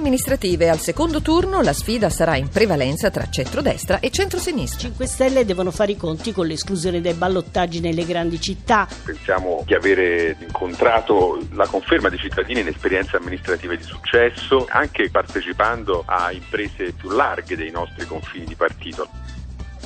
amministrative 0.00 0.70
al 0.70 0.80
secondo 0.80 1.20
turno 1.20 1.60
la 1.60 1.74
sfida 1.74 2.08
sarà 2.08 2.36
in 2.36 2.48
prevalenza 2.48 3.10
tra 3.10 3.28
centrodestra 3.28 4.00
e 4.00 4.10
centrosinistra. 4.10 4.88
5 4.88 5.06
Stelle 5.06 5.44
devono 5.44 5.70
fare 5.70 5.92
i 5.92 5.96
conti 5.96 6.32
con 6.32 6.46
l'esclusione 6.46 7.02
dai 7.02 7.12
ballottaggi 7.12 7.80
nelle 7.80 8.06
grandi 8.06 8.40
città. 8.40 8.88
Pensiamo 9.04 9.62
di 9.66 9.74
avere 9.74 10.36
incontrato 10.40 11.38
la 11.52 11.66
conferma 11.66 12.08
dei 12.08 12.18
cittadini 12.18 12.60
in 12.60 12.68
esperienze 12.68 13.16
amministrative 13.16 13.76
di 13.76 13.82
successo, 13.82 14.66
anche 14.70 15.10
partecipando 15.10 16.02
a 16.06 16.32
imprese 16.32 16.92
più 16.92 17.10
larghe 17.10 17.54
dei 17.54 17.70
nostri 17.70 18.06
confini 18.06 18.46
di 18.46 18.54
partito. 18.54 19.06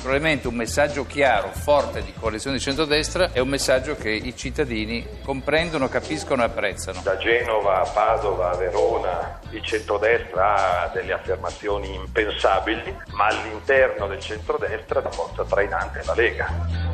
Probabilmente 0.05 0.47
un 0.47 0.53
messaggio 0.53 1.07
chiaro, 1.07 1.49
forte 1.49 2.03
di 2.03 2.13
coalizione 2.13 2.57
di 2.57 2.61
centrodestra 2.61 3.31
è 3.31 3.39
un 3.39 3.47
messaggio 3.47 3.95
che 3.95 4.11
i 4.11 4.37
cittadini 4.37 5.03
comprendono, 5.23 5.89
capiscono 5.89 6.43
e 6.43 6.45
apprezzano. 6.45 7.01
Da 7.01 7.17
Genova 7.17 7.81
a 7.81 7.89
Padova 7.89 8.51
a 8.51 8.55
Verona 8.55 9.39
il 9.49 9.63
centrodestra 9.63 10.83
ha 10.83 10.91
delle 10.93 11.11
affermazioni 11.11 11.95
impensabili, 11.95 12.95
ma 13.13 13.25
all'interno 13.25 14.05
del 14.05 14.19
centrodestra 14.19 15.01
la 15.01 15.09
forza 15.09 15.43
trainante 15.43 16.01
è 16.01 16.03
la 16.05 16.13
Lega 16.13 16.84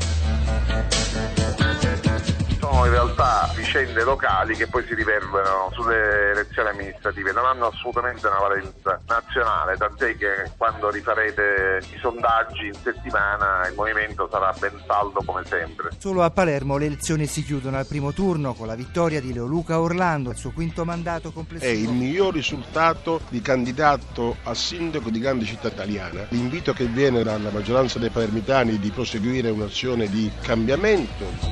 sono 2.82 2.86
in 2.86 2.92
realtà 2.92 3.52
vicende 3.56 4.04
locali 4.04 4.56
che 4.56 4.68
poi 4.68 4.84
si 4.88 4.96
riverberano 4.96 5.70
sulle 5.74 6.32
elezioni 6.32 6.70
amministrative, 6.70 7.32
non 7.32 7.46
hanno 7.46 7.68
assolutamente 7.68 8.28
una 8.28 8.40
valenza 8.40 9.00
nazionale, 9.08 9.78
tant'è 9.78 10.18
che 10.18 10.52
quando 10.58 10.90
rifarete 10.90 11.82
i 11.94 11.98
sondaggi 12.00 12.68
in 12.68 12.74
settimana 12.74 13.68
il 13.68 13.76
movimento 13.76 14.28
sarà 14.32 14.54
ben 14.58 14.82
saldo 14.88 15.22
come 15.26 15.44
sempre. 15.46 15.90
Solo 15.98 16.24
a 16.24 16.30
Palermo 16.32 16.78
le 16.78 16.86
elezioni 16.86 17.28
si 17.28 17.44
chiudono 17.44 17.78
al 17.78 17.86
primo 17.86 18.14
turno 18.14 18.54
con 18.54 18.68
la 18.68 18.76
vittoria 18.76 19.22
di 19.22 19.34
Leoluca 19.34 19.80
Orlando, 19.80 20.32
il 20.32 20.38
suo 20.38 20.52
quinto 20.52 20.86
mandato 20.86 21.32
complessivo. 21.32 21.72
È 21.72 21.76
il 21.76 21.92
miglior 21.92 22.34
risultato 22.34 23.22
di 23.30 23.42
candidato 23.42 24.38
a 24.44 24.54
sindaco 24.54 25.10
di 25.10 25.20
grande 25.20 25.46
città 25.46 25.68
italiana. 25.68 26.26
L'invito 26.30 26.74
che 26.74 26.86
viene 26.86 27.24
dalla 27.24 27.52
maggioranza 27.52 28.00
dei 28.00 28.10
palermitani 28.10 28.80
di 28.80 28.90
proseguire 28.90 29.50
un'azione 29.50 30.08
di 30.08 30.32
cambiamento 30.42 31.51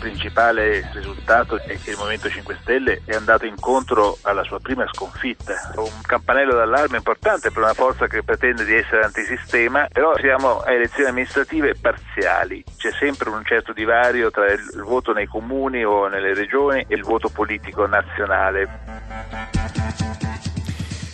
principale 0.00 0.90
risultato 0.92 1.60
è 1.60 1.78
che 1.78 1.90
il 1.90 1.96
Movimento 1.96 2.28
5 2.28 2.58
Stelle 2.62 3.02
è 3.04 3.14
andato 3.14 3.44
incontro 3.44 4.18
alla 4.22 4.42
sua 4.42 4.58
prima 4.58 4.88
sconfitta. 4.90 5.54
Un 5.76 6.00
campanello 6.02 6.54
d'allarme 6.54 6.96
importante 6.96 7.50
per 7.50 7.62
una 7.62 7.74
forza 7.74 8.08
che 8.08 8.24
pretende 8.24 8.64
di 8.64 8.74
essere 8.74 9.04
antisistema, 9.04 9.86
però 9.92 10.16
siamo 10.16 10.60
a 10.60 10.72
elezioni 10.72 11.10
amministrative 11.10 11.74
parziali. 11.80 12.64
C'è 12.76 12.90
sempre 12.98 13.28
un 13.28 13.44
certo 13.44 13.72
divario 13.72 14.30
tra 14.30 14.50
il 14.50 14.82
voto 14.82 15.12
nei 15.12 15.26
comuni 15.26 15.84
o 15.84 16.08
nelle 16.08 16.34
regioni 16.34 16.84
e 16.88 16.94
il 16.94 17.02
voto 17.02 17.28
politico 17.28 17.86
nazionale. 17.86 18.68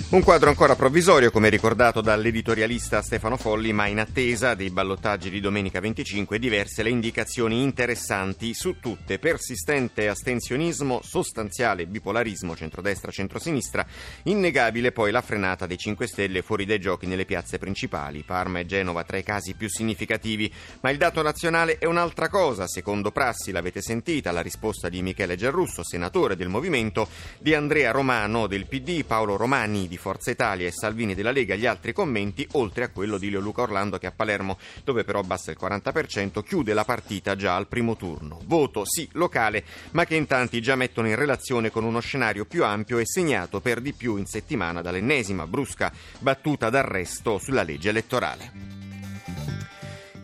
Un 0.09 0.23
quadro 0.23 0.51
ancora 0.51 0.77
provvisorio, 0.77 1.33
come 1.33 1.49
ricordato 1.49 2.01
dall'editorialista 2.01 3.03
Stefano 3.03 3.37
Folli, 3.37 3.73
ma 3.73 3.89
in 3.89 3.99
attesa 3.99 4.55
dei 4.55 4.71
ballottaggi 4.71 5.31
di 5.31 5.41
domenica 5.41 5.81
25 5.81 6.39
diverse 6.39 6.85
le 6.85 6.91
indicazioni 6.91 7.61
interessanti 7.61 8.55
su 8.55 8.79
tutte. 8.79 9.19
Persistente 9.19 10.07
astensionismo, 10.07 11.01
sostanziale 11.03 11.89
bipolarismo 11.89 12.55
centrodestra-centrosinistra, 12.55 13.85
innegabile 14.23 14.93
poi 14.93 15.11
la 15.11 15.23
frenata 15.23 15.67
dei 15.67 15.77
5 15.77 16.07
Stelle 16.07 16.43
fuori 16.43 16.67
dai 16.67 16.79
giochi 16.79 17.07
nelle 17.07 17.25
piazze 17.25 17.59
principali. 17.59 18.23
Parma 18.23 18.61
e 18.61 18.65
Genova 18.65 19.03
tra 19.03 19.17
i 19.17 19.25
casi 19.25 19.55
più 19.55 19.69
significativi. 19.69 20.51
Ma 20.83 20.91
il 20.91 20.99
dato 20.99 21.21
nazionale 21.21 21.79
è 21.79 21.85
un'altra 21.85 22.29
cosa. 22.29 22.69
Secondo 22.69 23.11
Prassi, 23.11 23.51
l'avete 23.51 23.83
sentita, 23.83 24.31
la 24.31 24.41
risposta 24.41 24.89
di 24.89 25.03
Michele 25.03 25.35
Giarrusso, 25.35 25.83
senatore 25.83 26.37
del 26.37 26.49
Movimento, 26.49 27.09
di 27.41 27.55
Andrea 27.55 27.91
Romano 27.91 28.47
del 28.47 28.67
PD, 28.67 29.05
Paolo 29.05 29.35
Romani 29.35 29.89
di 29.89 29.95
di 29.97 29.99
Forza 29.99 30.31
Italia 30.31 30.67
e 30.67 30.73
Salvini 30.73 31.15
della 31.15 31.33
Lega 31.33 31.57
gli 31.57 31.67
altri 31.67 31.93
commenti, 31.93 32.47
oltre 32.53 32.85
a 32.85 32.91
quello 32.91 33.17
di 33.17 33.31
Leo 33.31 33.41
Luca 33.41 33.63
Orlando 33.63 33.99
che 33.99 34.07
a 34.07 34.13
Palermo, 34.13 34.59
dove 34.85 35.05
però 35.05 35.23
basta 35.23 35.51
il 35.51 35.57
40%, 35.59 36.43
chiude 36.45 36.75
la 36.75 36.85
partita 36.85 37.35
già 37.35 37.57
al 37.57 37.67
primo 37.67 37.97
turno. 37.97 38.41
Voto 38.45 38.85
sì 38.85 39.09
locale, 39.13 39.65
ma 39.93 40.05
che 40.05 40.15
in 40.15 40.27
tanti 40.27 40.61
già 40.61 40.77
mettono 40.77 41.09
in 41.09 41.17
relazione 41.17 41.71
con 41.71 41.85
uno 41.85 42.01
scenario 42.01 42.45
più 42.45 42.65
ampio 42.65 42.99
e 42.99 43.07
segnato 43.07 43.61
per 43.61 43.81
di 43.81 43.95
più 43.95 44.17
in 44.17 44.27
settimana 44.27 44.83
dall'ennesima 44.83 45.47
brusca 45.47 45.93
battuta 46.19 46.69
d'arresto 46.69 47.39
sulla 47.39 47.63
legge 47.63 47.89
elettorale. 47.89 48.76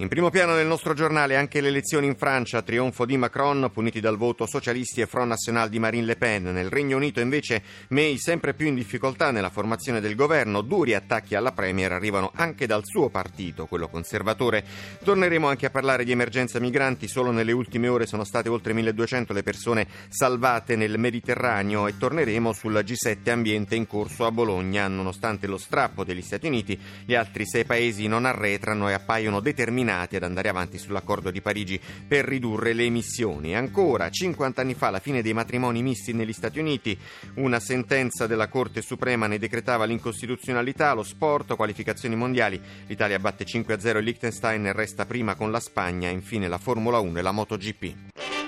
In 0.03 0.09
primo 0.09 0.31
piano 0.31 0.57
del 0.57 0.67
nostro 0.67 0.95
giornale 0.95 1.37
anche 1.37 1.61
le 1.61 1.69
elezioni 1.69 2.09
in 2.09 2.17
Francia, 2.17 2.61
trionfo 2.63 3.07
di 3.07 3.17
Macron, 3.17 3.71
puniti 3.73 4.01
dal 4.01 4.17
voto 4.17 4.47
socialisti 4.47 5.01
e 5.01 5.07
Front 5.07 5.29
National 5.29 5.69
di 5.69 5.79
Marine 5.79 6.07
Le 6.07 6.17
Pen. 6.17 6.43
Nel 6.43 6.71
Regno 6.71 6.97
Unito 6.97 7.21
invece 7.21 7.63
May 7.91 8.19
sempre 8.19 8.53
più 8.53 8.67
in 8.67 8.75
difficoltà 8.75 9.31
nella 9.31 9.49
formazione 9.49 10.01
del 10.01 10.17
governo, 10.17 10.63
duri 10.63 10.95
attacchi 10.95 11.37
alla 11.37 11.53
Premier 11.53 11.93
arrivano 11.93 12.33
anche 12.35 12.67
dal 12.67 12.85
suo 12.85 13.11
partito, 13.11 13.67
quello 13.67 13.89
conservatore. 13.89 14.65
Torneremo 15.05 15.47
anche 15.47 15.67
a 15.67 15.71
parlare 15.71 16.03
di 16.03 16.11
emergenza 16.11 16.59
migranti, 16.59 17.07
solo 17.07 17.31
nelle 17.31 17.53
ultime 17.53 17.87
ore 17.87 18.07
sono 18.07 18.25
state 18.25 18.49
oltre 18.49 18.73
1200 18.73 19.33
le 19.33 19.45
persone 19.45 19.87
salvate 20.09 20.75
nel 20.75 20.99
Mediterraneo 20.99 21.87
e 21.87 21.97
torneremo 21.97 22.53
sul 22.53 22.73
G7 22.85 23.31
ambiente 23.31 23.77
in 23.77 23.87
corso 23.87 24.27
a 24.27 24.33
Bologna. 24.33 24.89
Nonostante 24.89 25.47
lo 25.47 25.59
strappo 25.59 26.03
degli 26.03 26.23
Stati 26.23 26.49
Uniti, 26.49 26.77
gli 27.05 27.15
altri 27.15 27.47
sei 27.47 27.65
paesi 27.65 28.09
non 28.09 28.25
arretrano 28.25 28.91
e 28.91 28.95
appaiono 28.95 29.39
determinati 29.39 29.91
determinati 29.93 30.17
ad 30.17 30.23
andare 30.23 30.49
avanti 30.49 30.79
sull'accordo 30.79 31.31
di 31.31 31.41
Parigi 31.41 31.81
per 32.07 32.25
ridurre 32.25 32.73
le 32.73 32.85
emissioni. 32.85 33.55
Ancora, 33.55 34.09
50 34.09 34.61
anni 34.61 34.75
fa, 34.75 34.91
la 34.91 34.99
fine 34.99 35.23
dei 35.23 35.33
matrimoni 35.33 35.83
misti 35.83 36.13
negli 36.13 36.33
Stati 36.33 36.59
Uniti, 36.59 36.99
una 37.35 37.61
sentenza 37.61 38.27
della 38.27 38.49
Corte 38.49 38.83
Suprema 38.83 39.27
ne 39.27 39.39
decretava 39.39 39.85
l'incostituzionalità, 39.85 40.93
lo 40.95 41.03
sport, 41.03 41.55
qualificazioni 41.57 42.17
mondiali. 42.17 42.61
L'Italia 42.87 43.19
batte 43.19 43.45
5-0 43.45 43.99
il 43.99 44.05
Liechtenstein 44.05 44.73
resta 44.73 45.07
prima 45.07 45.35
con 45.35 45.51
la 45.51 45.61
Spagna, 45.61 46.09
infine 46.09 46.49
la 46.49 46.59
Formula 46.59 46.99
1 46.99 47.19
e 47.19 47.23
la 47.23 47.33
MotoGP. 47.33 48.42